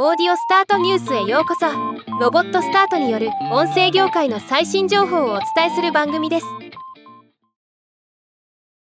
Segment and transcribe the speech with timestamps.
[0.00, 1.66] オーディオスタートニュースへようこそ。
[2.20, 6.46] ロボットスタートによる音声業界の最新情報をお伝えする番組です。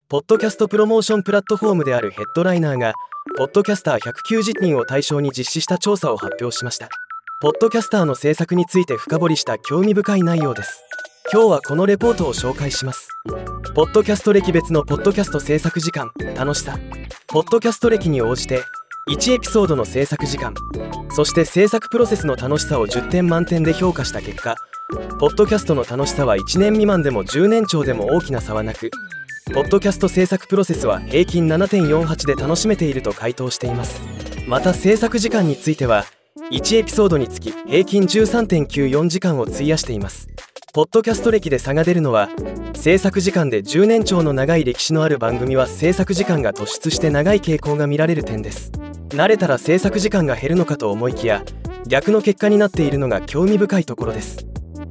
[0.08, 2.92] ポッドキャストプロモーションプラットフォームであるヘッドライナーが
[3.38, 6.88] ポッドキャスター190人を対象に実施した調査を発表しました。
[7.40, 10.82] ポッドキャスターの制作について深掘りした興味深い内容です。
[11.32, 13.10] 今日はこのレポートを紹介します。
[13.76, 16.76] ポッドキャスト歴別のポッドキャスト制作時間楽しさ。
[17.28, 18.64] ポッドキャスト歴に応じて
[19.08, 20.52] 1エピソードの制作時間。
[21.14, 24.56] そして制作プロセスの楽しさを10点満点で評価した結果
[25.20, 28.90] ポッドキャストの楽しさは1年未満でも10年超でも大きな差はなく
[29.54, 34.02] ポッドキャスト制作プロセスは平均7.48で楽しめていると回答しています。
[34.48, 36.04] また制作時間については
[36.50, 40.26] 1エピソードにつき平均13.94時間を費やしています。
[40.74, 42.28] ポッドキャスト歴で差が出るのは
[42.74, 48.72] 制作時間で10年超の長い歴史のある番組は制作時間が突出して長い傾向が見られる点です。
[49.10, 51.42] 慣れたら制作時間が減るのかと思いきや
[51.86, 54.46] 逆の結果になっているのが興味深いところです。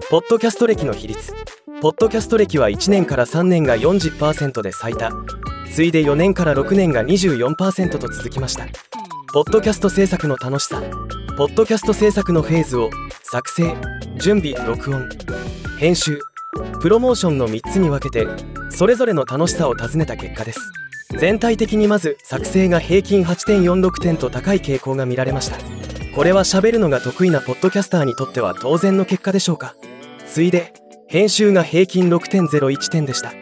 [0.09, 1.33] ポッドキャスト歴の比率。
[1.81, 5.11] ポッドキャスト歴は1年から3年が40%で最多。
[5.71, 8.65] 次いで4年から6年が24%と続きました。
[9.33, 10.81] ポッドキャスト制作の楽しさ。
[11.37, 12.89] ポッドキャスト制作のフェーズを
[13.23, 13.75] 作成
[14.17, 15.09] 準備録音
[15.77, 16.17] 編集
[16.79, 18.25] プロモーションの3つに分けて
[18.69, 20.61] それぞれの楽しさを尋ねた結果です。
[21.17, 25.57] 全体的にまず作成が平均8.46点と高い傾向が見られました。
[26.15, 29.75] これは喋るのが得意なポッドキャスターにとっては当然の結果でしょうか。
[30.27, 30.73] 次いで
[31.07, 33.33] 編集が平均6.01点でした。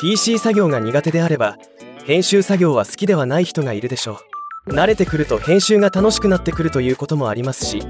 [0.00, 1.56] PC 作業が苦手であれば
[2.04, 4.20] 編集作業は好きではない人がいるでしょ
[4.66, 4.72] う。
[4.72, 7.82] 慣れてくると編集が楽しくなってくるということもありますし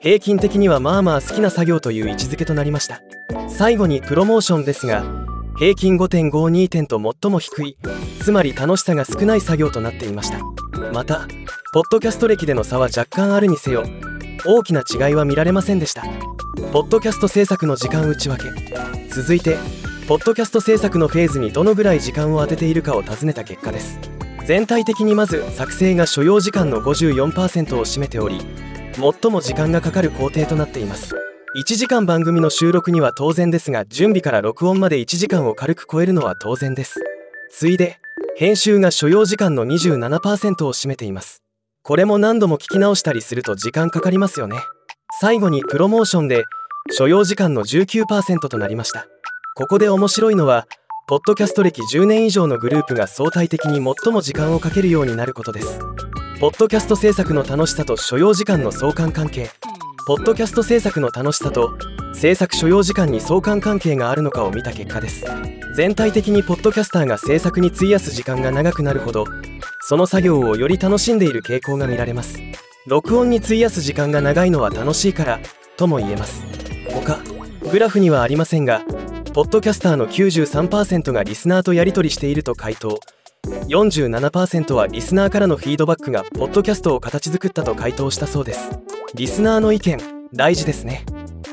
[0.00, 3.02] 平均的にはまあまあ好きな作業という位置づけとなりました。
[3.48, 5.19] 最後にプロモーションですが
[5.60, 7.76] 平均5.52点と最も低い
[8.22, 10.38] つまり楽しさが少ない作業となっていました。
[10.90, 11.28] また
[11.74, 13.84] ポッドキャスト歴での差は若干あるにせよ
[14.46, 16.02] 大きな違いは見られませんでした。
[16.72, 18.44] ポッドキャスト制作の時間内訳。
[19.10, 19.58] 続いて
[20.08, 23.98] ポッドキャスト制作のフェーズにどのぐらい時間を当てているかを尋ねた結果です。
[24.46, 28.40] 全体的にまず作成が所要時間の54%を占めており
[28.94, 31.14] 最も時間がかかる工程となっています。
[31.56, 37.00] 1時間番組の収録には当然ですが準備から録音まで1時間を軽く超えるのは当然です。
[37.50, 37.98] 次いで
[38.36, 41.42] 編集が所要時間の27%を占めています。
[41.82, 44.60] これも何度も聞き直したりすると時間かかりますよね。
[45.20, 46.44] 最後にプロモーションで
[46.92, 49.08] 所要時間の19%となりました。
[49.56, 50.68] ここで面白いのは
[51.08, 55.80] ポッドキャスト歴10年以上のグループが相対的に最も時間をかけるようになることです。
[56.38, 59.50] ポッドキャスト制作の楽しさと所要時間の相関関係。
[60.06, 61.76] ポッドキャスト制作の楽しさと
[62.14, 65.24] 制作所要時間に相関関係があるのかを見た結果です。
[65.76, 69.24] 全体的にポッドキャスターが制作に費やす時間が長くなるほど
[69.82, 72.38] その作業をより楽しんでいる傾向が見られます。
[72.86, 75.40] 録音に費やす時間が長いのは楽しいから
[75.76, 76.42] とも言えます。
[76.88, 77.18] 他
[77.70, 78.82] グラフにはありませんが
[79.32, 83.00] ポッドキャスターの93%がリスナーとやり取りしていると回答。
[83.68, 88.70] 47%はリスナーからのフィードバックがポッドキャストを形作ったと回答したそうです。
[89.14, 89.98] リスナーの意見
[90.32, 91.04] 大事ですね。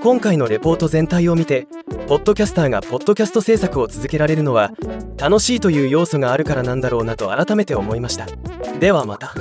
[0.04, 1.68] 今回のレポート全体を見て
[2.08, 4.72] ポッドキャスターがポッドキャスト制作を続けられるのは
[5.18, 8.28] 楽しいという要素があるからなんだろうなと改めて思いました。
[8.80, 9.34] ではまた。